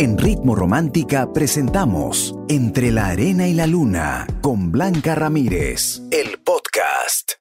[0.00, 7.32] En Ritmo Romántica presentamos Entre la Arena y la Luna con Blanca Ramírez, el podcast.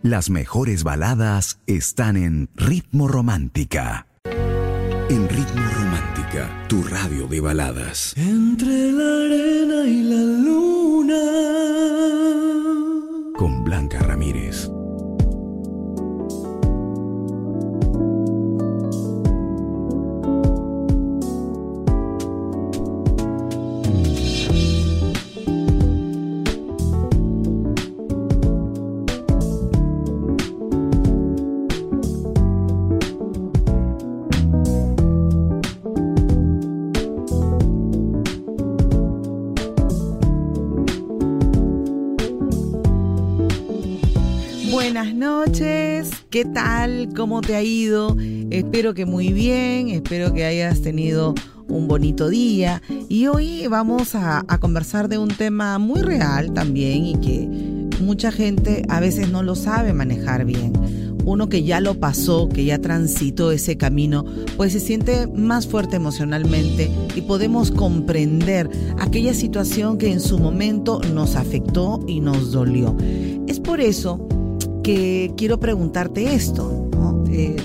[0.00, 4.06] Las mejores baladas están en Ritmo Romántica.
[4.24, 8.14] En Ritmo Romántica, tu radio de baladas.
[8.16, 11.20] Entre la arena y la luna.
[13.36, 14.70] Con Blanca Ramírez.
[46.40, 47.10] ¿Qué tal?
[47.14, 48.16] ¿Cómo te ha ido?
[48.48, 51.34] Espero que muy bien, espero que hayas tenido
[51.68, 57.04] un bonito día y hoy vamos a, a, conversar de un tema muy real también
[57.04, 57.46] y que
[58.02, 60.72] mucha gente a veces no lo sabe manejar bien.
[61.26, 64.24] Uno que ya lo pasó, que ya transitó ese camino,
[64.56, 71.02] pues se siente más fuerte emocionalmente y podemos comprender aquella situación que en su momento
[71.12, 72.96] nos afectó y nos dolió.
[73.46, 74.26] Es por eso
[74.82, 76.88] que quiero preguntarte esto.
[76.92, 77.24] ¿no?
[77.28, 77.56] Eh,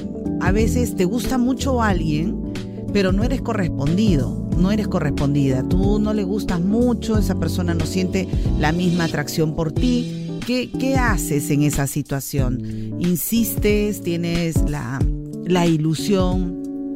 [0.41, 2.53] a veces te gusta mucho alguien,
[2.93, 5.67] pero no eres correspondido, no eres correspondida.
[5.67, 8.27] Tú no le gustas mucho, esa persona no siente
[8.59, 10.39] la misma atracción por ti.
[10.45, 12.61] ¿Qué, qué haces en esa situación?
[12.99, 14.01] ¿Insistes?
[14.01, 14.99] ¿Tienes la,
[15.43, 16.93] la ilusión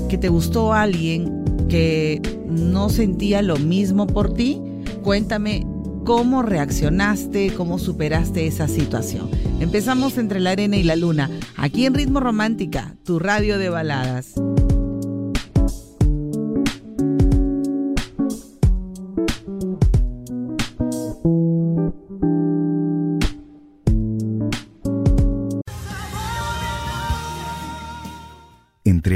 [0.10, 4.62] que te gustó alguien que no sentía lo mismo por ti?
[5.04, 5.66] Cuéntame
[6.06, 9.30] cómo reaccionaste, cómo superaste esa situación.
[9.60, 14.34] Empezamos entre la arena y la luna, aquí en Ritmo Romántica, tu radio de baladas.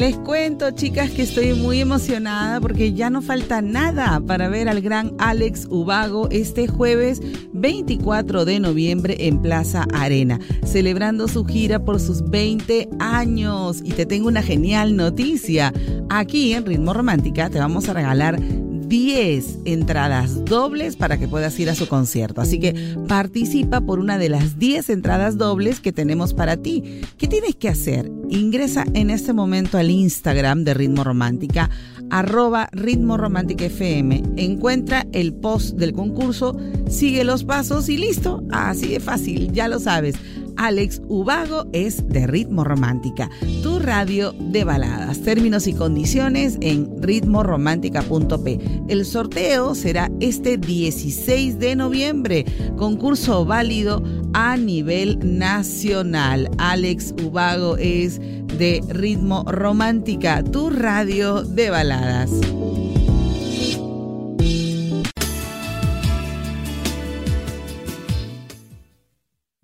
[0.00, 4.80] Les cuento, chicas, que estoy muy emocionada porque ya no falta nada para ver al
[4.80, 7.20] gran Alex Ubago este jueves
[7.52, 13.82] 24 de noviembre en Plaza Arena, celebrando su gira por sus 20 años.
[13.84, 15.70] Y te tengo una genial noticia.
[16.08, 18.40] Aquí en Ritmo Romántica te vamos a regalar
[18.90, 22.40] 10 entradas dobles para que puedas ir a su concierto.
[22.40, 27.00] Así que participa por una de las 10 entradas dobles que tenemos para ti.
[27.16, 28.10] ¿Qué tienes que hacer?
[28.28, 31.70] Ingresa en este momento al Instagram de Ritmo Romántica,
[32.10, 34.24] arroba Ritmo Romántica FM.
[34.36, 36.58] Encuentra el post del concurso,
[36.88, 38.42] sigue los pasos y listo.
[38.50, 40.16] Así de fácil, ya lo sabes.
[40.56, 43.30] Alex Ubago es de Ritmo Romántica,
[43.62, 45.20] tu radio de baladas.
[45.20, 48.60] Términos y condiciones en ritmoromántica.p.
[48.88, 52.44] El sorteo será este 16 de noviembre,
[52.76, 54.02] concurso válido
[54.32, 56.50] a nivel nacional.
[56.58, 58.20] Alex Ubago es
[58.58, 62.30] de Ritmo Romántica, tu radio de baladas.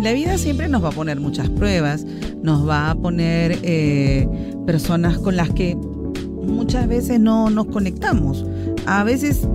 [0.00, 2.06] La vida siempre nos va a poner muchas pruebas,
[2.42, 4.26] nos va a poner eh,
[4.66, 8.46] personas con las que muchas veces no nos conectamos.
[8.86, 9.46] A veces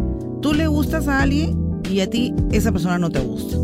[0.42, 3.58] tú le gustas a alguien y a ti esa persona no te gusta.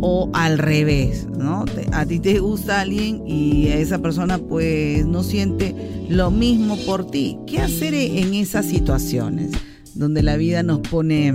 [0.00, 1.64] O al revés, ¿no?
[1.92, 5.74] A ti te gusta alguien y a esa persona pues no siente
[6.08, 7.38] lo mismo por ti.
[7.46, 9.52] ¿Qué hacer en esas situaciones?
[9.94, 11.32] donde la vida nos pone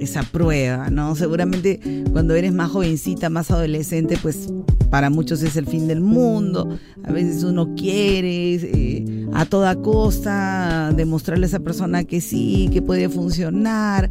[0.00, 1.14] esa prueba, ¿no?
[1.14, 1.80] Seguramente
[2.12, 4.48] cuando eres más jovencita, más adolescente, pues
[4.90, 6.68] para muchos es el fin del mundo.
[7.04, 12.82] A veces uno quiere eh, a toda costa demostrarle a esa persona que sí, que
[12.82, 14.10] puede funcionar,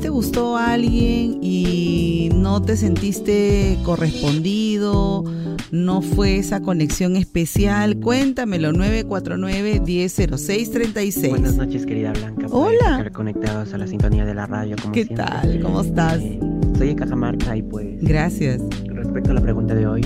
[0.00, 5.24] Te gustó alguien y no te sentiste correspondido?
[5.72, 7.98] ¿No fue esa conexión especial?
[7.98, 11.30] Cuéntamelo, 949-100636.
[11.30, 12.46] Buenas noches, querida Blanca.
[12.50, 12.98] Hola.
[12.98, 15.58] Estar conectados a la sintonía de la radio, como ¿Qué tal?
[15.60, 16.20] ¿Cómo estás?
[16.20, 16.38] Eh,
[16.78, 18.00] soy de Cajamarca y pues...
[18.00, 18.62] Gracias.
[18.86, 20.02] Respecto a la pregunta de hoy,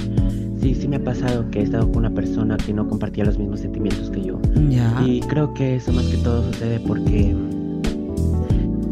[0.63, 3.37] sí, sí me ha pasado que he estado con una persona que no compartía los
[3.39, 4.41] mismos sentimientos que yo.
[4.71, 5.05] Ya.
[5.07, 7.37] Y creo que eso más que todo sucede porque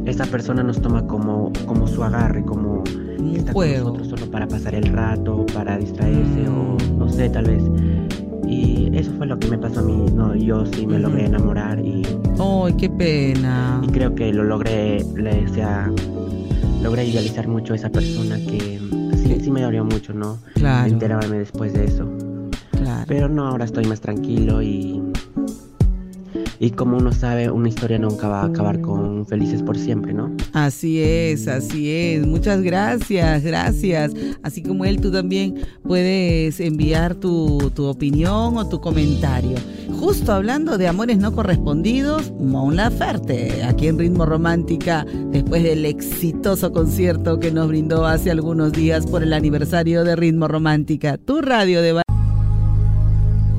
[0.06, 2.82] esa persona nos toma como, como su agarre, como
[3.19, 3.84] un está juego.
[3.84, 7.63] con nosotros solo para pasar el rato, para distraerse o no sé, tal vez.
[8.46, 11.79] Y eso fue lo que me pasó a mí, no, yo sí me logré enamorar
[11.81, 12.03] y...
[12.39, 13.81] ¡Ay, qué pena!
[13.82, 15.91] Y creo que lo logré, le, sea,
[16.82, 18.79] logré idealizar mucho a esa persona que
[19.17, 20.39] sí, sí me dolió mucho, ¿no?
[20.55, 20.91] Claro.
[20.91, 22.06] Enterarme después de eso.
[22.73, 23.05] Claro.
[23.08, 25.03] Pero no, ahora estoy más tranquilo y
[26.58, 30.34] y como uno sabe, una historia nunca va a acabar con felices por siempre, ¿no?
[30.53, 32.27] Así es, así es.
[32.27, 34.13] Muchas gracias, gracias.
[34.43, 39.56] Así como él, tú también puedes enviar tu, tu opinión o tu comentario.
[39.99, 46.73] Justo hablando de amores no correspondidos, Mon Laferte, aquí en Ritmo Romántica, después del exitoso
[46.73, 51.81] concierto que nos brindó hace algunos días por el aniversario de Ritmo Romántica, tu radio
[51.81, 52.04] de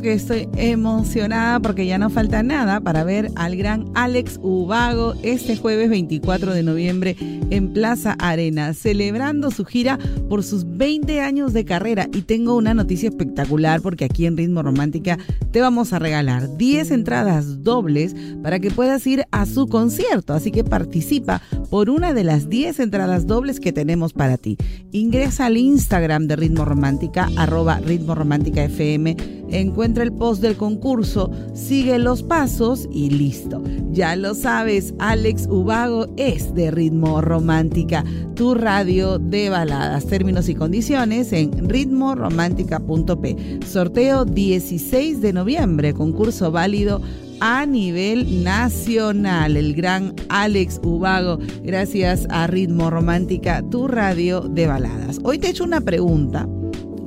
[0.00, 5.56] Que estoy emocionada porque ya no falta nada para ver al gran Alex Ubago este
[5.56, 7.16] jueves 24 de noviembre
[7.50, 9.98] en Plaza Arena, celebrando su gira
[10.28, 12.08] por sus 20 años de carrera.
[12.12, 15.18] Y tengo una noticia espectacular porque aquí en Ritmo Romántica
[15.52, 20.34] te vamos a regalar 10 entradas dobles para que puedas ir a su concierto.
[20.34, 24.56] Así que participa por una de las 10 entradas dobles que tenemos para ti.
[24.92, 31.30] Ingresa al Instagram de Ritmo Romántica, arroba Ritmo Romántica FM, encuentra el post del concurso,
[31.54, 33.62] sigue los pasos y listo.
[33.90, 40.06] Ya lo sabes, Alex Ubago es de Ritmo Romántica, tu radio de baladas.
[40.06, 43.60] Términos y condiciones en ritmoromántica.p.
[43.66, 47.00] Sorteo 16 de noviembre, concurso válido
[47.40, 49.56] a nivel nacional.
[49.56, 55.18] El gran Alex Ubago, gracias a Ritmo Romántica, tu radio de baladas.
[55.22, 56.48] Hoy te he hecho una pregunta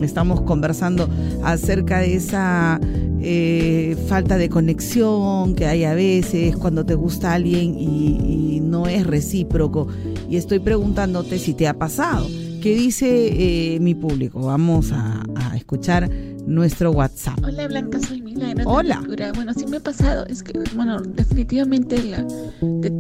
[0.01, 1.09] Estamos conversando
[1.43, 2.79] acerca de esa
[3.21, 9.05] eh, falta de conexión que hay a veces cuando te gusta alguien y, no es
[9.05, 9.87] recíproco.
[10.29, 12.27] Y estoy preguntándote si te ha pasado.
[12.61, 14.41] ¿Qué dice eh, mi público?
[14.41, 15.23] Vamos a,
[15.55, 16.09] escuchar
[16.47, 17.37] nuestro WhatsApp.
[17.43, 18.63] Hola Blanca, soy Milagro.
[18.67, 19.03] Hola.
[19.35, 20.25] Bueno, sí me ha pasado.
[20.27, 22.25] Es que, bueno, definitivamente la,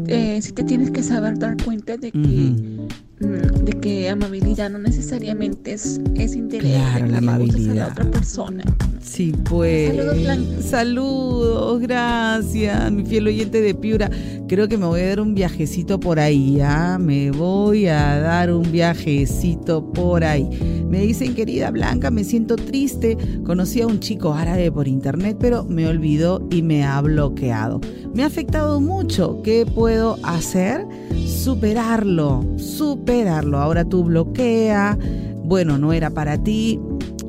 [0.07, 2.87] eh, si te tienes que saber dar cuenta de que...
[3.19, 6.71] de que amabilidad no necesariamente es, es interés.
[6.71, 7.71] Claro, la amabilidad.
[7.71, 8.63] A la otra persona.
[9.01, 9.89] Sí, pues.
[9.89, 10.61] Saludos, Blanca.
[10.61, 14.09] Saludos, gracias, mi fiel oyente de Piura.
[14.47, 16.97] Creo que me voy a dar un viajecito por ahí, ¿ya?
[16.99, 20.47] Me voy a dar un viajecito por ahí.
[20.89, 23.17] Me dicen, querida Blanca, me siento triste.
[23.45, 27.79] Conocí a un chico árabe por internet, pero me olvidó y me ha bloqueado.
[28.15, 29.41] Me ha afectado mucho.
[29.43, 30.85] ¿Qué puedo hacer?
[31.27, 33.08] Superarlo, superarlo.
[33.09, 34.95] Ahora tú bloquea.
[35.43, 36.79] Bueno, no era para ti.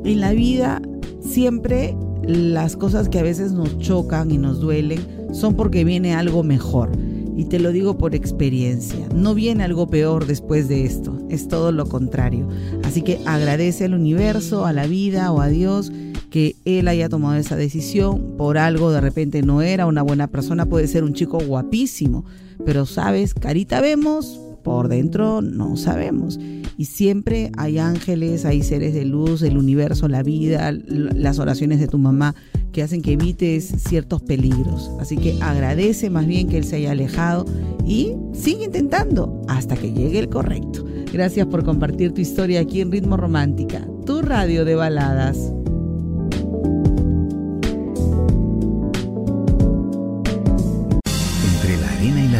[0.04, 0.82] En la vida
[1.20, 5.00] siempre las cosas que a veces nos chocan y nos duelen
[5.32, 6.90] son porque viene algo mejor
[7.34, 9.08] y te lo digo por experiencia.
[9.14, 12.46] No viene algo peor después de esto, es todo lo contrario.
[12.84, 15.90] Así que agradece al universo, a la vida o a Dios
[16.28, 18.36] que él haya tomado esa decisión.
[18.36, 22.26] Por algo de repente no era una buena persona, puede ser un chico guapísimo,
[22.66, 26.38] pero sabes, carita vemos, por dentro no sabemos.
[26.76, 31.88] Y siempre hay ángeles, hay seres de luz, el universo, la vida, las oraciones de
[31.88, 32.34] tu mamá
[32.72, 34.90] que hacen que evites ciertos peligros.
[35.00, 37.44] Así que agradece más bien que él se haya alejado
[37.84, 40.86] y sigue intentando hasta que llegue el correcto.
[41.12, 45.52] Gracias por compartir tu historia aquí en Ritmo Romántica, tu radio de baladas.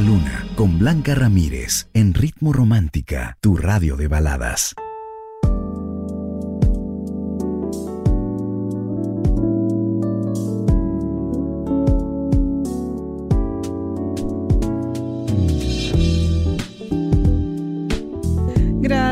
[0.00, 4.75] Luna, con Blanca Ramírez, en Ritmo Romántica, tu radio de baladas.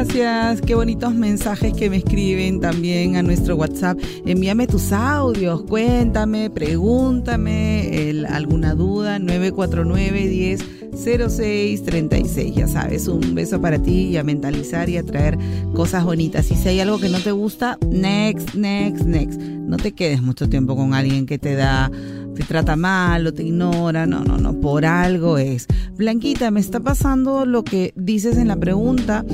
[0.04, 0.60] gracias.
[0.62, 3.98] Qué bonitos mensajes que me escriben también a nuestro WhatsApp.
[4.26, 9.18] Envíame tus audios, cuéntame, pregúntame alguna duda.
[9.18, 12.54] 949 10 0636.
[12.54, 15.38] Ya sabes, un beso para ti y a mentalizar y a traer
[15.74, 16.50] cosas bonitas.
[16.50, 19.40] Y si hay algo que no te gusta, next, next, next.
[19.40, 21.90] No te quedes mucho tiempo con alguien que te da
[22.34, 25.66] te trata mal o te ignora, no, no, no, por algo es.
[25.96, 29.24] Blanquita, me está pasando lo que dices en la pregunta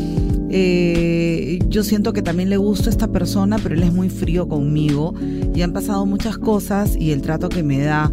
[0.57, 4.47] eh, yo siento que también le gusto a esta persona, pero él es muy frío
[4.47, 5.13] conmigo
[5.53, 8.13] y han pasado muchas cosas y el trato que me da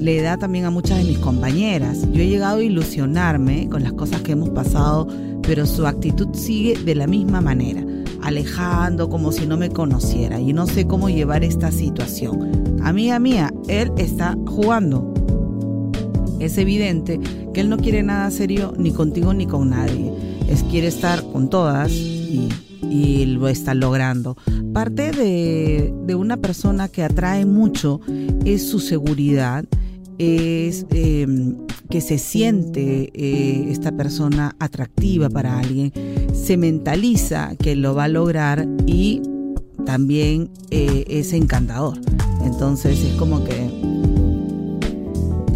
[0.00, 2.00] le da también a muchas de mis compañeras.
[2.12, 5.06] Yo he llegado a ilusionarme con las cosas que hemos pasado,
[5.42, 7.84] pero su actitud sigue de la misma manera,
[8.22, 12.80] alejando como si no me conociera y no sé cómo llevar esta situación.
[12.82, 15.12] Amiga mía, él está jugando.
[16.38, 17.20] Es evidente
[17.52, 20.10] que él no quiere nada serio ni contigo ni con nadie
[20.50, 22.48] es quiere estar con todas y,
[23.26, 24.36] lo está logrando.
[24.72, 28.00] Parte de, una persona que atrae mucho
[28.44, 29.64] es su seguridad,
[30.20, 31.56] es em,
[31.88, 35.92] que se siente eh, esta persona atractiva para alguien,
[36.34, 39.22] se mentaliza que lo va a lograr y
[39.86, 41.98] también eh, es encantador.
[42.44, 43.70] Entonces es como que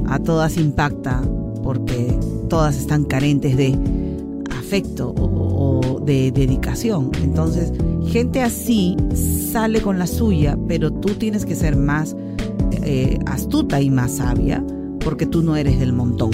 [0.07, 1.23] a todas impacta
[1.63, 2.19] porque
[2.49, 3.79] todas están carentes de
[4.59, 7.11] afecto o, de dedicación.
[7.23, 7.71] Entonces,
[8.07, 8.97] gente así
[9.53, 12.17] sale con la suya, pero tú tienes que ser más
[12.85, 14.65] eh, astuta y más sabia
[15.05, 16.31] porque tú no eres del montón.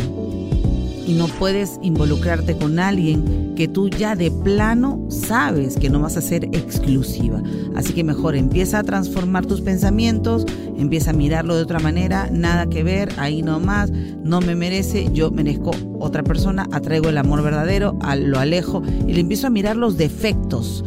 [1.07, 6.17] y no puedes involucrarte con alguien que tú ya de plano sabes que no vas
[6.17, 7.43] a ser exclusiva.
[7.75, 10.47] Así que mejor empieza a transformar tus pensamientos,
[10.79, 15.33] empieza a mirarlo de otra manera, nada que ver, ahí nomás, no me merece, yo
[15.33, 19.97] merezco otra persona, atraigo el amor verdadero, lo alejo y le empiezo a mirar los
[19.97, 20.85] defectos,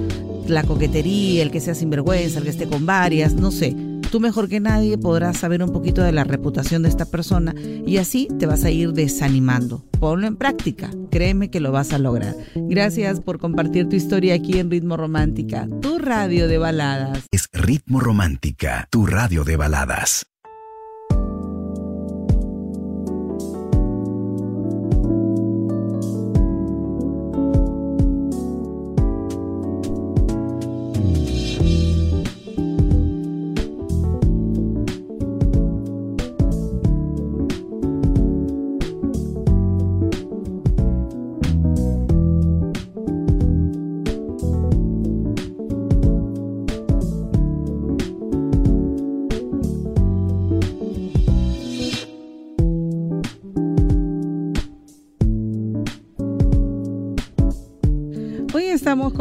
[0.48, 4.48] la coquetería, el que sea sinvergüenza, el que esté con varias, no sé Tú mejor
[4.48, 8.46] que nadie podrás saber un poquito de la reputación de esta persona y así te
[8.46, 9.84] vas a ir desanimando.
[10.00, 12.36] Ponlo en práctica, créeme que lo vas a lograr.
[12.54, 17.24] Gracias por compartir tu historia aquí en Ritmo Romántica, tu radio de baladas.
[17.32, 20.28] Es Ritmo Romántica, tu radio de baladas.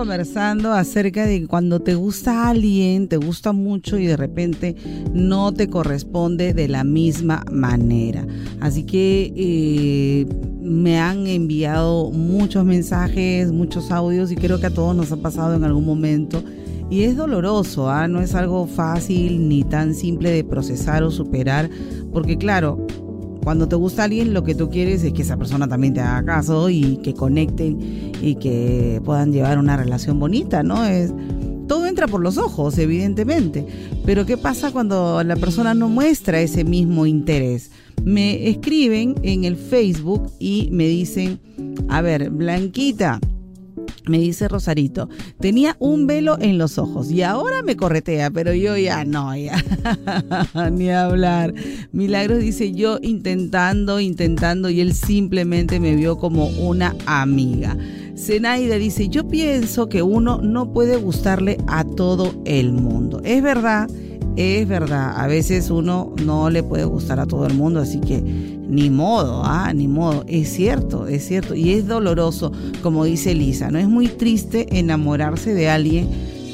[0.02, 4.74] Conversando acerca de cuando te gusta alguien, te gusta mucho y de repente
[5.14, 8.26] no te corresponde de la misma manera.
[8.58, 10.26] Así que eh,
[10.60, 15.54] me han enviado muchos mensajes, muchos audios y creo que a todos nos ha pasado
[15.54, 16.42] en algún momento.
[16.90, 18.08] Y es doloroso, ¿ah?
[18.08, 21.70] no es algo fácil ni tan simple de procesar o superar,
[22.12, 22.84] porque claro,
[23.42, 26.24] cuando te gusta alguien, lo que tú quieres es que esa persona también te haga
[26.24, 30.84] caso y que conecten y que puedan llevar una relación bonita, ¿no?
[30.84, 31.12] Es,
[31.66, 33.66] todo entra por los ojos, evidentemente.
[34.04, 37.70] Pero ¿qué pasa cuando la persona no muestra ese mismo interés?
[38.04, 41.40] Me escriben en el Facebook y me dicen,
[41.88, 43.20] a ver, Blanquita,
[44.06, 45.08] me dice Rosarito,
[45.40, 49.62] tenía un velo en los ojos y ahora me corretea, pero yo ya no, ya,
[50.72, 51.54] ni hablar.
[51.92, 57.76] Milagros dice, yo intentando, intentando y él simplemente me vio como una amiga.
[58.16, 63.20] Zenaida dice, yo pienso que uno no puede gustarle a todo el mundo.
[63.24, 63.88] Es verdad,
[64.36, 68.22] es verdad, a veces uno no le puede gustar a todo el mundo, así que
[68.72, 70.24] ni modo, ah, ni modo.
[70.26, 71.54] Es cierto, es cierto.
[71.54, 73.78] Y es doloroso, como dice Lisa, ¿no?
[73.78, 76.08] Es muy triste enamorarse de alguien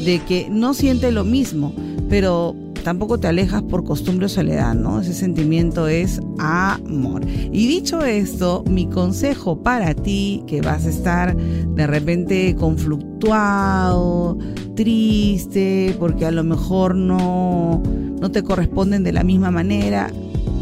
[0.04, 1.72] de que no siente lo mismo,
[2.08, 5.00] pero tampoco te alejas por costumbre o soledad, ¿no?
[5.00, 7.24] Ese sentimiento es amor.
[7.52, 14.38] Y dicho esto, mi consejo para ti, que vas a estar de repente conflictuado,
[14.74, 17.80] triste, porque a lo mejor no,
[18.20, 20.10] no te corresponden de la misma manera,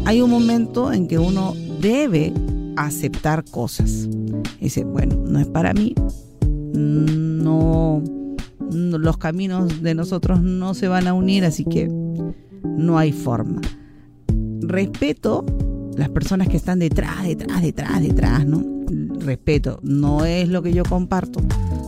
[0.07, 2.31] hay un momento en que uno debe
[2.77, 4.07] aceptar cosas.
[4.61, 5.95] dice, bueno, no es para mí,
[6.73, 8.01] no,
[8.71, 11.89] los caminos de nosotros no se van a unir, así que
[12.63, 13.59] no hay forma.
[14.61, 15.45] Respeto
[15.97, 18.63] las personas que están detrás, detrás, detrás, detrás, ¿no?
[19.19, 21.41] Respeto, no es lo que yo comparto,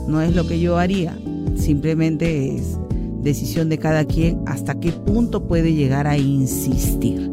[0.10, 1.18] no es lo que yo haría,
[1.56, 2.78] simplemente es
[3.22, 7.30] decisión de cada quien hasta qué punto puede llegar a insistir.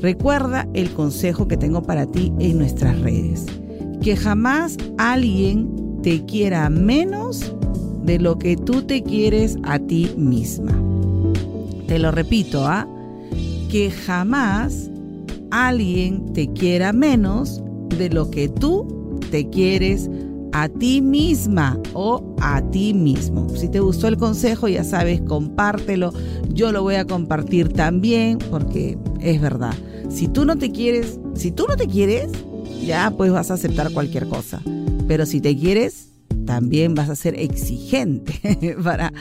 [0.00, 3.46] Recuerda el consejo que tengo para ti en nuestras redes.
[4.02, 7.54] Que jamás alguien te quiera menos
[8.04, 10.78] de lo que tú te quieres a ti misma.
[11.86, 12.86] Te lo repito, ¿ah?
[13.70, 14.90] Que jamás
[15.50, 17.62] alguien te quiera menos
[17.96, 20.10] de lo que tú te quieres
[20.54, 23.48] a ti misma o a ti mismo.
[23.56, 26.12] Si te gustó el consejo, ya sabes, compártelo.
[26.48, 29.74] Yo lo voy a compartir también porque es verdad.
[30.08, 32.30] Si tú no te quieres, si tú no te quieres,
[32.86, 34.62] ya pues vas a aceptar cualquier cosa.
[35.08, 36.10] Pero si te quieres,
[36.46, 39.12] también vas a ser exigente para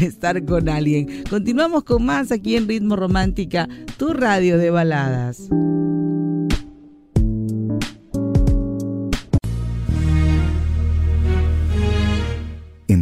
[0.00, 1.22] estar con alguien.
[1.30, 5.48] Continuamos con más aquí en Ritmo Romántica, tu radio de baladas.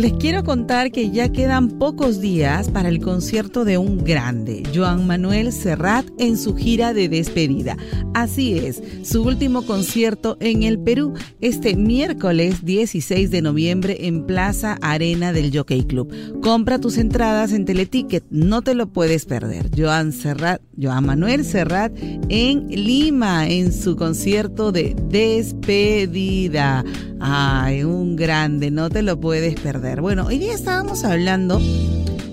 [0.00, 5.06] Les quiero contar que ya quedan pocos días para el concierto de un grande, Joan
[5.06, 7.76] Manuel Serrat, en su gira de despedida.
[8.12, 14.78] Así es, su último concierto en el Perú este miércoles 16 de noviembre en Plaza
[14.82, 16.12] Arena del Jockey Club.
[16.42, 19.70] Compra tus entradas en Teleticket, no te lo puedes perder.
[19.76, 21.92] Joan Serrat, Joan Manuel Serrat
[22.28, 26.84] en Lima en su concierto de despedida.
[27.20, 30.00] Ay, un grande, no te lo puedes perder.
[30.00, 31.60] Bueno, hoy día estábamos hablando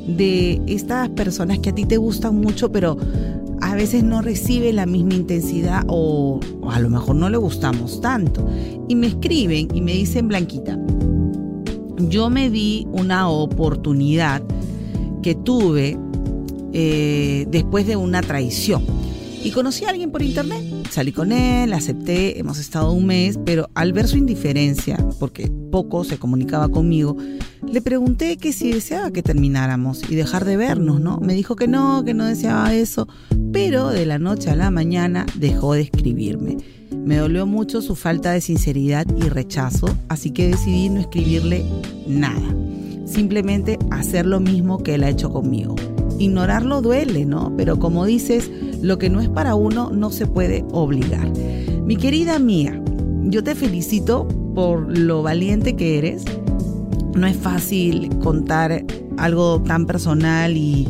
[0.07, 2.97] de estas personas que a ti te gustan mucho, pero
[3.61, 6.39] a veces no recibe la misma intensidad o,
[6.69, 8.47] a lo mejor no le gustamos tanto.
[8.87, 10.79] Y me escriben y me dicen, Blanquita,
[12.09, 14.43] yo me di una oportunidad
[15.21, 15.97] que tuve
[16.73, 18.83] eh, después de una traición.
[19.43, 23.69] Y conocí a alguien por internet, salí con él, acepté, hemos estado un mes, pero
[23.75, 27.17] al ver su indiferencia, porque poco se comunicaba conmigo,
[27.65, 31.19] le pregunté que si deseaba que termináramos y dejar de vernos, ¿no?
[31.19, 33.07] Me dijo que no, que no deseaba eso,
[33.51, 36.57] pero de la noche a la mañana dejó de escribirme.
[36.91, 41.65] Me dolió mucho su falta de sinceridad y rechazo, así que decidí no escribirle
[42.07, 42.55] nada.
[43.05, 45.75] Simplemente hacer lo mismo que él ha hecho conmigo.
[46.19, 47.53] Ignorarlo duele, ¿no?
[47.55, 48.49] Pero como dices,
[48.81, 51.31] lo que no es para uno no se puede obligar.
[51.83, 52.81] Mi querida mía,
[53.23, 56.25] yo te felicito por lo valiente que eres.
[57.15, 58.83] No es fácil contar
[59.17, 60.87] algo tan personal y,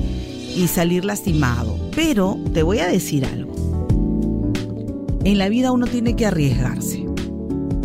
[0.68, 1.78] salir lastimado.
[1.96, 3.54] Pero te voy a decir algo.
[5.24, 7.06] En la vida uno tiene que arriesgarse.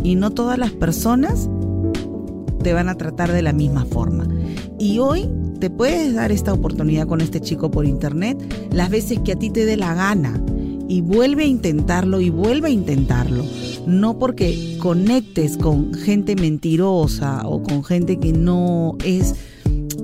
[0.03, 1.51] Y no todas las personas
[2.63, 4.27] te van a tratar de la misma forma.
[4.79, 5.29] Y hoy
[5.63, 8.37] te puedes dar esta oportunidad con este chico por internet
[8.73, 10.43] las veces que a ti te dé la gana.
[10.89, 13.45] Y vuelve a intentarlo y vuelve a intentarlo.
[13.87, 19.37] No porque conectes con gente mentirosa o con gente que no es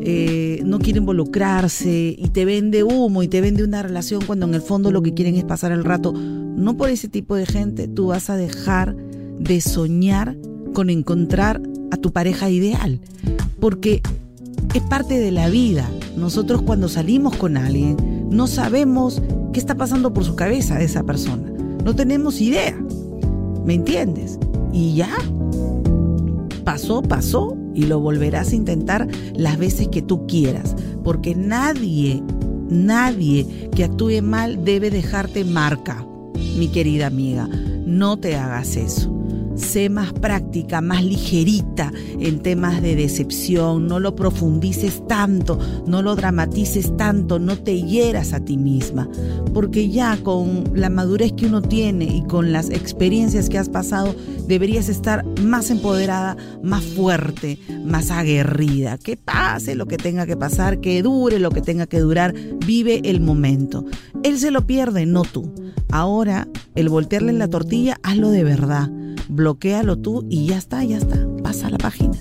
[0.00, 4.54] eh, no quiere involucrarse y te vende humo y te vende una relación cuando en
[4.54, 6.12] el fondo lo que quieren es pasar el rato.
[6.12, 8.94] No por ese tipo de gente tú vas a dejar
[9.40, 10.36] de soñar
[10.72, 13.00] con encontrar a tu pareja ideal.
[13.58, 14.02] Porque
[14.74, 15.88] es parte de la vida.
[16.16, 17.96] Nosotros cuando salimos con alguien
[18.30, 21.50] no sabemos qué está pasando por su cabeza de esa persona.
[21.84, 22.78] No tenemos idea.
[23.64, 24.38] ¿Me entiendes?
[24.72, 25.10] Y ya.
[26.64, 30.76] Pasó, pasó y lo volverás a intentar las veces que tú quieras.
[31.02, 32.22] Porque nadie,
[32.68, 36.04] nadie que actúe mal debe dejarte marca,
[36.58, 37.48] mi querida amiga.
[37.86, 39.17] No te hagas eso
[39.58, 46.16] sé más práctica, más ligerita en temas de decepción, no lo profundices tanto, no lo
[46.16, 49.08] dramatices tanto, no te hieras a ti misma,
[49.52, 54.14] porque ya con la madurez que uno tiene y con las experiencias que has pasado,
[54.46, 58.98] deberías estar más empoderada, más fuerte, más aguerrida.
[58.98, 62.34] Que pase lo que tenga que pasar, que dure lo que tenga que durar,
[62.66, 63.84] vive el momento.
[64.22, 65.52] Él se lo pierde, no tú.
[65.90, 68.90] Ahora, el voltearle en la tortilla, hazlo de verdad
[69.48, 71.26] bloquealo tú y ya está, ya está.
[71.42, 72.18] Pasa la página.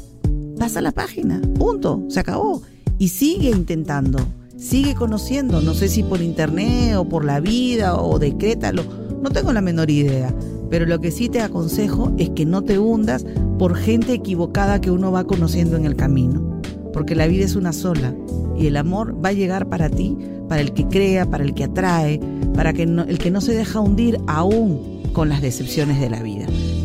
[0.58, 1.42] Pasa la página.
[1.60, 2.06] Punto.
[2.08, 2.62] Se acabó.
[3.00, 4.20] Y sigue intentando.
[4.56, 5.60] Sigue conociendo.
[5.60, 8.84] No sé si por internet o por la vida o decrétalo.
[9.22, 10.34] No tengo la menor idea.
[10.70, 13.26] Pero lo que sí te aconsejo es que no te hundas
[13.60, 16.62] por gente equivocada que uno va conociendo en el camino.
[16.94, 18.16] Porque la vida es una sola.
[18.58, 21.66] Y el amor va a llegar para ti, para el que crea, para el que
[21.66, 22.22] atrae,
[22.56, 26.37] para que el que no se deja hundir aún con las decepciones de la vida.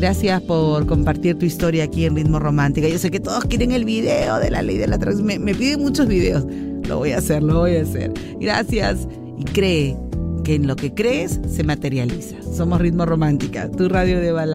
[0.03, 2.89] Gracias por compartir tu historia aquí en Ritmo Romántica.
[2.89, 5.25] Yo sé que todos quieren el video de la ley de la atracción.
[5.25, 6.45] Me, piden muchos videos.
[6.89, 8.13] Lo voy a hacer, lo voy a hacer.
[8.41, 9.07] Gracias.
[9.39, 9.97] Y cree
[10.43, 12.35] que en lo que crees se materializa.
[12.43, 14.55] Somos Ritmo Romántica, tu radio de balada.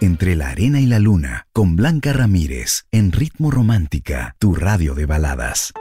[0.00, 5.06] Entre la arena y la luna, con Blanca Ramírez, en Ritmo Romántica, tu radio de
[5.06, 5.72] baladas.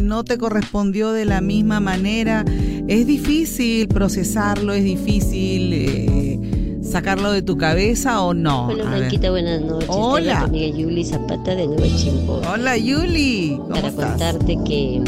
[0.00, 2.44] No te correspondió de la misma manera.
[2.88, 8.66] Es difícil procesarlo, es difícil eh, sacarlo de tu cabeza o no.
[8.66, 9.88] Hola, Blanquita, buenas noches.
[9.90, 10.40] Hola.
[10.42, 12.40] amiga Yuli Zapata de Nueva Chimbo.
[12.52, 13.58] Hola, Yuli.
[13.70, 15.02] Para contarte que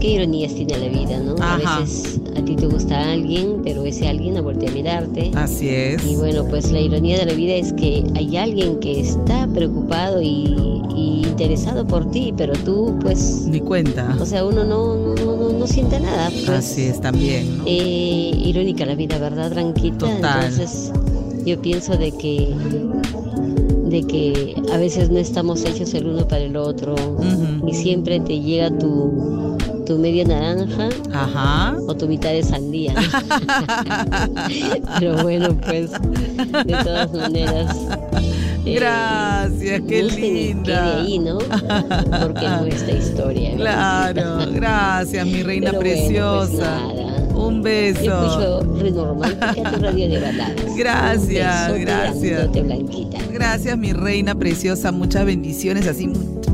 [0.00, 1.36] qué ironías tiene la vida, ¿no?
[1.40, 5.30] A veces a ti te gusta alguien, pero ese alguien no vuelve a mirarte.
[5.34, 6.04] Así es.
[6.04, 10.20] Y bueno, pues la ironía de la vida es que hay alguien que está preocupado
[10.22, 10.54] y,
[10.94, 13.46] interesado por ti, pero tú pues...
[13.48, 14.16] Ni cuenta.
[14.20, 16.28] O sea, uno no, no, no, siente nada.
[16.30, 16.48] Pues.
[16.48, 17.58] Así es también.
[17.58, 17.64] ¿no?
[17.66, 19.98] Eh, irónica la vida, ¿verdad, Tranquita?
[19.98, 20.44] Total.
[20.44, 20.92] Entonces
[21.44, 22.54] yo pienso de que
[23.92, 26.94] de que a veces no estamos hechos el uno para el otro
[27.66, 29.51] y siempre te llega tu,
[29.92, 30.88] tu media naranja
[31.86, 32.94] o tu mitad de sandía.
[34.98, 37.76] Pero bueno, pues de todas maneras.
[38.64, 41.02] Eh, gracias, qué linda.
[41.02, 41.36] ahí, ¿no?
[41.38, 43.54] Porque nuestra historia.
[43.56, 46.78] Claro, gracias, mi reina pues preciosa.
[47.34, 48.02] Un beso.
[48.02, 50.74] Yo escucho Ritmo Romántica, tu radio de baladas.
[50.74, 52.48] Gracias, gracias.
[53.30, 54.90] Gracias, mi reina preciosa.
[54.90, 56.10] Muchas bendiciones, así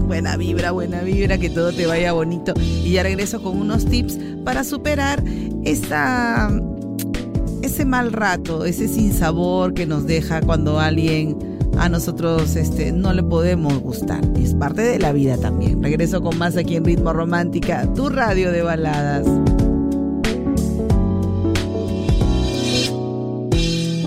[0.08, 2.54] buena vibra, buena vibra, que todo te vaya bonito.
[2.82, 5.22] Y ya regreso con unos tips para superar
[5.64, 6.50] esa,
[7.62, 11.36] ese mal rato, ese sinsabor que nos deja cuando alguien
[11.78, 14.24] a nosotros este, no le podemos gustar.
[14.36, 15.82] Es parte de la vida también.
[15.82, 19.26] Regreso con más aquí en Ritmo Romántica, tu radio de baladas.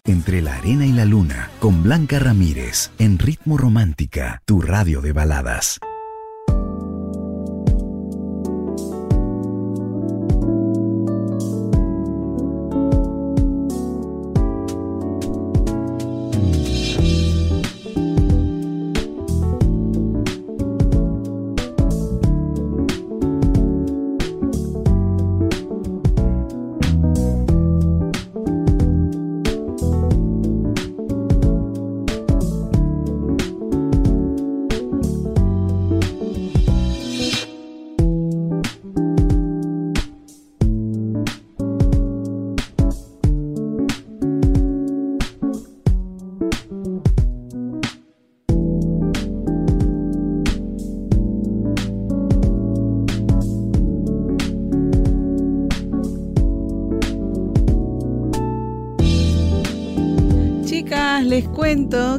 [0.04, 5.14] Entre la arena y la luna, con Blanca Ramírez, en Ritmo Romántica, tu radio de
[5.14, 5.80] baladas.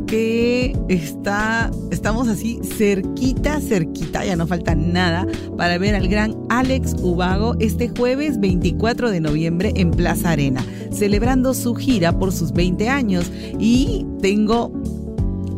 [0.07, 5.27] Que está, estamos así cerquita, cerquita, ya no falta nada
[5.59, 11.53] para ver al gran Alex Ubago este jueves 24 de noviembre en Plaza Arena, celebrando
[11.53, 13.31] su gira por sus 20 años.
[13.59, 14.73] Y tengo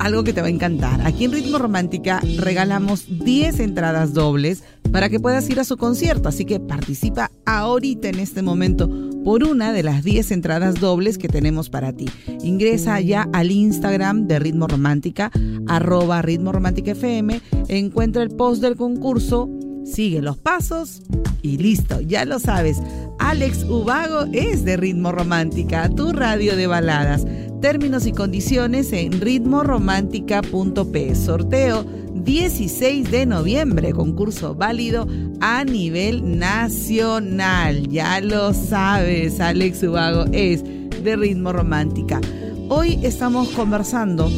[0.00, 1.00] algo que te va a encantar.
[1.06, 6.28] Aquí en Ritmo Romántica regalamos 10 entradas dobles para que puedas ir a su concierto,
[6.28, 8.88] así que participa ahorita en este momento
[9.24, 12.06] por una de las 10 entradas dobles que tenemos para ti.
[12.42, 15.30] Ingresa ya al Instagram de Ritmo Romántica,
[15.66, 19.48] arroba Ritmo Romántica FM, encuentra el post del concurso,
[19.84, 21.02] sigue los pasos
[21.42, 22.78] y listo, ya lo sabes.
[23.18, 27.26] Alex Ubago es de Ritmo Romántica, tu radio de baladas.
[27.60, 31.14] Términos y condiciones en ritmoromántica.p.
[31.14, 35.06] Sorteo 16 de noviembre, concurso válido
[35.40, 37.88] a nivel nacional.
[37.88, 42.20] Ya lo sabes, Alex Ubago es de ritmo romántica.
[42.68, 44.30] Hoy estamos conversando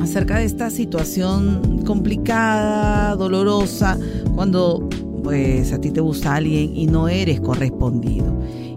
[0.00, 3.98] acerca de esta situación complicada, dolorosa,
[4.36, 4.88] cuando
[5.24, 8.32] pues a ti te gusta alguien y no eres correspondido.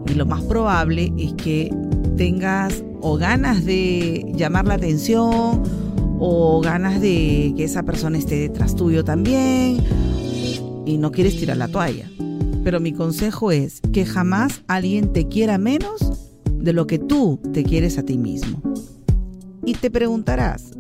[0.10, 1.72] Y lo más probable es que
[2.18, 5.62] tengas o ganas de llamar la atención
[6.20, 9.78] o ganas de que esa persona esté detrás tuyo también
[10.86, 12.10] y no quieres tirar la toalla.
[12.64, 17.64] Pero mi consejo es que jamás alguien te quiera menos de lo que tú te
[17.64, 18.62] quieres a ti mismo.
[19.66, 20.72] Y te preguntarás,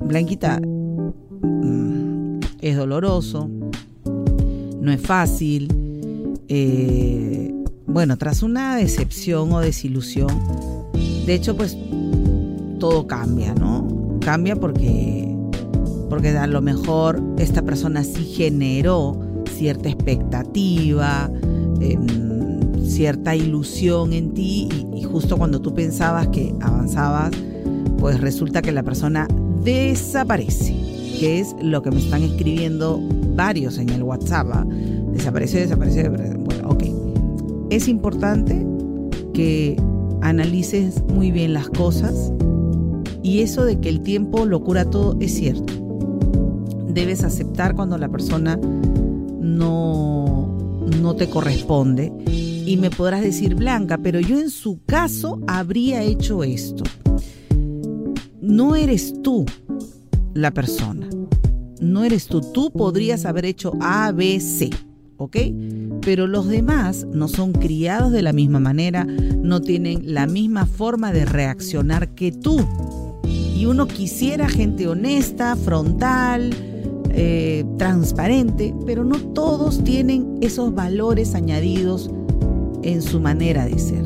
[0.00, 3.48] Blanquita, mm, es doloroso,
[4.84, 5.68] no es fácil.
[6.48, 7.52] Eh,
[7.86, 10.28] bueno, tras una decepción o desilusión,
[11.26, 11.76] de hecho, pues
[12.78, 14.04] todo cambia, ¿no?
[14.24, 15.36] cambia porque,
[16.08, 19.20] porque a lo mejor esta persona sí generó
[19.50, 21.30] cierta expectativa,
[21.80, 27.32] em, cierta ilusión en ti y, justo cuando tú pensabas que avanzabas,
[27.98, 29.28] pues resulta que la persona
[29.62, 30.74] desaparece,
[31.18, 33.00] que es lo que me están escribiendo
[33.34, 34.48] varios en el WhatsApp.
[34.52, 34.66] ¿ah?
[35.12, 36.84] Desapareció, desapareció, bueno, ok.
[37.70, 38.66] Es importante
[39.32, 39.76] que
[40.22, 42.32] analices muy bien las cosas,
[43.24, 45.72] y eso de que el tiempo lo cura todo es cierto.
[46.88, 48.60] Debes aceptar cuando la persona
[49.40, 50.58] no,
[51.00, 52.12] no te corresponde.
[52.66, 56.84] Y me podrás decir, Blanca, pero yo en su caso habría hecho esto.
[58.42, 59.46] No eres tú
[60.34, 61.03] la persona.
[61.84, 62.40] No eres tú.
[62.40, 64.70] Tú podrías haber hecho A, B, C.
[65.16, 65.36] ¿Ok?
[66.04, 71.12] pero los demás no son criados de la misma manera, no tienen la misma forma
[71.12, 72.58] de reaccionar que tú.
[73.24, 76.50] Y uno quisiera gente honesta, frontal,
[77.10, 82.10] eh, transparente, pero no todos tienen esos valores añadidos
[82.82, 84.04] en su manera de ser.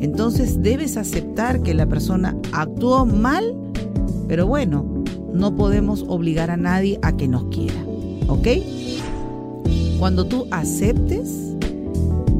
[0.00, 3.56] Entonces debes aceptar que la persona actuó mal,
[4.28, 4.97] pero bueno,
[5.38, 7.82] no podemos obligar a nadie a que nos quiera,
[8.26, 8.48] ¿ok?
[9.98, 11.56] Cuando tú aceptes,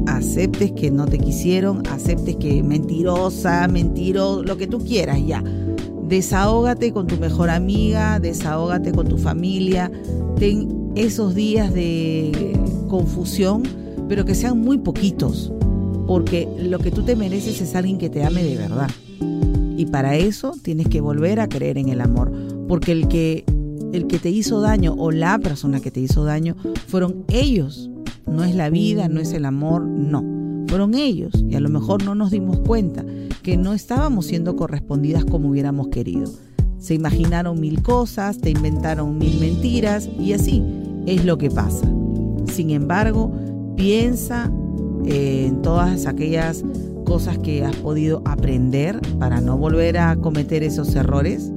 [0.05, 5.43] aceptes que no te quisieron, aceptes que mentirosa, mentiro, lo que tú quieras ya.
[6.07, 9.91] Desahógate con tu mejor amiga, desahógate con tu familia,
[10.37, 12.57] ten esos días de
[12.87, 13.63] confusión,
[14.07, 15.53] pero que sean muy poquitos,
[16.07, 18.89] porque lo que tú te mereces es alguien que te ame de verdad.
[19.77, 22.31] Y para eso tienes que volver a creer en el amor,
[22.69, 23.43] porque el que
[23.91, 26.55] el que te hizo daño o la persona que te hizo daño
[26.87, 27.89] fueron ellos.
[28.27, 30.23] No es la vida, no es el amor, no.
[30.67, 33.03] Fueron ellos y a lo mejor no nos dimos cuenta
[33.41, 36.31] que no estábamos siendo correspondidas como hubiéramos querido.
[36.77, 40.63] Se imaginaron mil cosas, te inventaron mil mentiras y así
[41.07, 41.91] es lo que pasa.
[42.53, 43.31] Sin embargo,
[43.75, 44.51] piensa
[45.05, 46.63] en todas aquellas
[47.03, 51.51] cosas que has podido aprender para no volver a cometer esos errores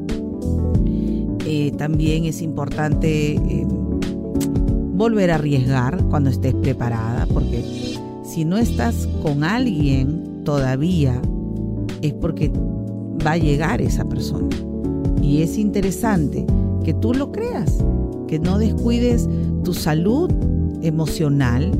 [1.70, 3.66] también es importante eh,
[4.94, 7.62] volver a arriesgar cuando estés preparada, porque
[8.24, 11.20] si no estás con alguien todavía,
[12.02, 12.50] es porque
[13.24, 14.48] va a llegar esa persona.
[15.22, 16.44] Y es interesante
[16.84, 17.78] que tú lo creas,
[18.26, 19.28] que no descuides
[19.64, 20.30] tu salud
[20.82, 21.70] emocional,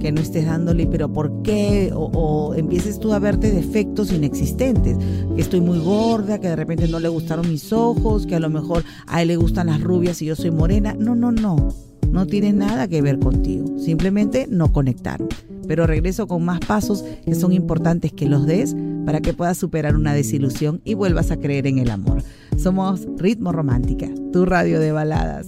[0.00, 1.92] que no estés dándole, pero ¿por qué?
[1.94, 4.96] O, empieces tú a verte defectos inexistentes,
[5.36, 8.50] que estoy muy gorda, que de repente no le gustaron mis ojos, que a lo
[8.50, 10.96] mejor a él le gustan las rubias y yo soy morena.
[10.98, 11.68] No, no, no,
[12.10, 15.28] no tiene nada que ver contigo, simplemente no conectaron.
[15.68, 18.74] Pero regreso con más pasos que son importantes que los des
[19.06, 22.24] para que puedas superar una desilusión y vuelvas a creer en el amor.
[22.56, 25.46] Somos Ritmo Romántica, tu radio de baladas.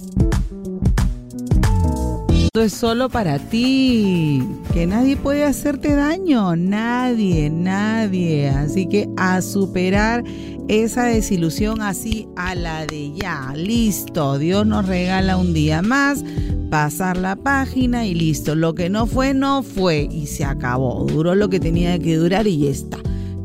[2.60, 8.50] Es solo para ti, que nadie puede hacerte daño, nadie, nadie.
[8.50, 10.22] Así que a superar
[10.68, 16.26] esa desilusión así a la de ya, listo, Dios nos regala un día más,
[16.68, 20.06] pasar la página y listo, lo que no fue, no fue.
[20.12, 22.98] Y se acabó, duró lo que tenía que durar y ya está.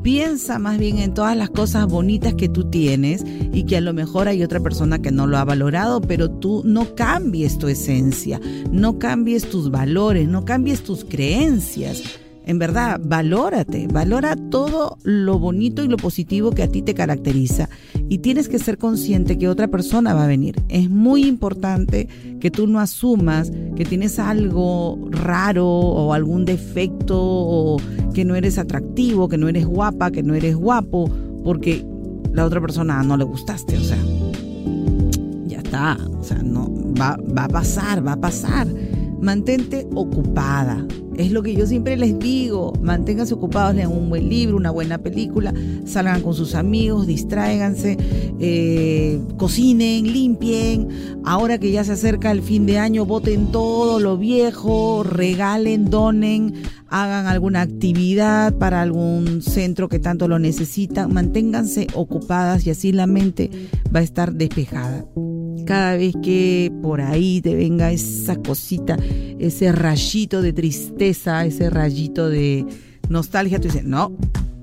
[0.08, 3.92] Piensa más bien en todas las cosas bonitas que tú tienes y que a lo
[3.92, 8.40] mejor hay otra persona que no lo ha valorado, pero tú no cambies tu esencia,
[8.72, 15.84] no cambies tus valores, no cambies tus creencias en verdad, valórate, valora todo lo bonito
[15.84, 17.68] y lo positivo que a ti te caracteriza
[18.08, 20.56] y tienes que ser consciente que otra persona va a venir.
[20.70, 22.08] Es muy importante
[22.40, 27.82] que tú no asumas que tienes algo raro o algún defecto o
[28.14, 31.12] que no eres atractivo, que no eres guapa, que no eres guapo,
[31.44, 31.86] porque
[32.32, 34.00] la otra persona no le gustaste, o sea,
[35.48, 38.68] ya está, o sea, no va, va a pasar, va a pasar.
[39.22, 40.86] Mantente ocupada,
[41.18, 45.00] es lo que yo siempre les digo, manténganse ocupados, lean un buen libro, una buena
[45.00, 45.52] película,
[45.84, 47.98] salgan con sus amigos, distráiganse,
[48.40, 50.90] eh, cocinen, limpien.
[51.26, 56.54] Ahora que ya se acerca el fin de año, voten todo lo viejo, regalen, donen,
[56.88, 61.08] hagan alguna actividad para algún centro que tanto lo necesita.
[61.08, 63.50] Manténganse ocupadas y así la mente
[63.94, 65.04] va a estar despejada
[65.68, 68.98] cada vez que por ahí te venga esa cosita,
[69.38, 72.66] ese rayito de tristeza, ese rayito de
[73.10, 74.14] nostalgia, tú dices, no,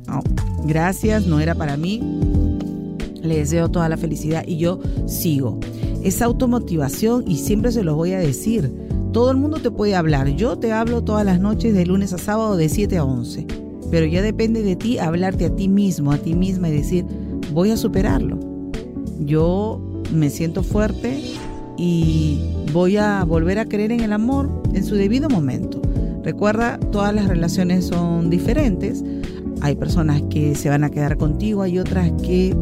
[0.08, 0.22] no,
[0.66, 2.00] gracias, no era para mí.
[3.22, 5.60] Le deseo toda la felicidad y yo sigo.
[6.02, 8.72] Esa automotivación y siempre se los voy a decir.
[9.12, 10.28] Todo el mundo te puede hablar.
[10.30, 13.46] Yo te hablo todas las noches de lunes a sábado de 7 a 11.
[13.90, 17.04] Pero ya depende de ti hablarte a ti mismo, a ti misma y decir,
[17.52, 18.38] voy a superarlo.
[19.20, 21.22] Yo me siento fuerte
[21.76, 22.40] y
[22.72, 25.80] voy a volver a creer en el amor en su debido momento.
[26.22, 29.04] Recuerda, todas las relaciones son diferentes.
[29.60, 32.56] Hay personas que se van a quedar contigo, hay otras que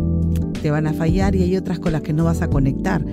[0.60, 3.04] te van a fallar y hay otras con las que no vas a conectar.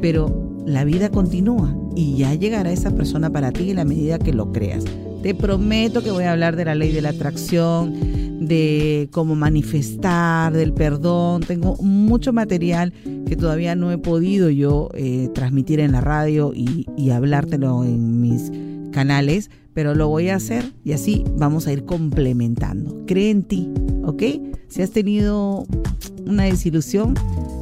[0.00, 4.32] Pero la vida continúa y ya llegará esa persona para ti en la medida que
[4.32, 4.84] lo creas.
[5.22, 7.94] Te prometo que voy a hablar de la ley de la atracción,
[8.40, 11.42] de cómo manifestar, del perdón.
[11.42, 12.92] Tengo mucho material
[13.26, 18.20] que todavía no he podido yo eh, transmitir en la radio y, y hablártelo en
[18.20, 18.50] mis
[18.92, 23.04] canales, pero lo voy a hacer y así vamos a ir complementando.
[23.06, 23.68] Cree en ti,
[24.04, 24.22] ¿ok?
[24.68, 25.66] Si has tenido
[26.26, 27.14] una desilusión,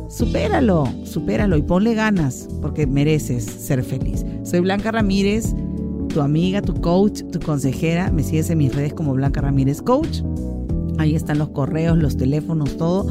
[0.09, 4.25] supéralo, supéralo y ponle ganas porque mereces ser feliz.
[4.45, 5.55] Soy Blanca Ramírez
[6.15, 8.11] tu amiga, tu coach, tu consejera.
[8.13, 10.21] Me sigues en mis redes como Blanca Ramírez Coach.
[10.99, 13.07] Ahí están los correos, los teléfonos, todo.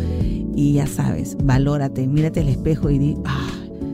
[0.55, 3.49] Y ya sabes, valórate, mírate al espejo y di, ah,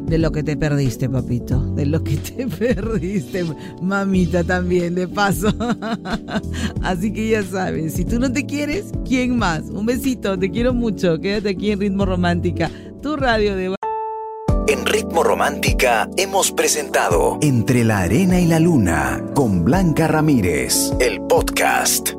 [0.10, 3.46] de lo que te perdiste, papito, de lo que te perdiste,
[3.82, 5.54] mamita también, de paso.
[6.82, 9.64] Así que ya sabes, si tú no te quieres, ¿quién más?
[9.70, 12.70] Un besito, te quiero mucho, quédate aquí en Ritmo Romántica,
[13.02, 13.76] tu radio de...
[14.68, 21.22] En Ritmo Romántica hemos presentado Entre la Arena y la Luna con Blanca Ramírez, el
[21.22, 22.19] podcast.